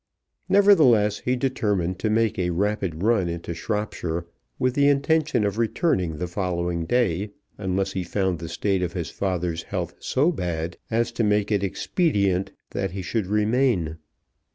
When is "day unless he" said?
6.85-8.01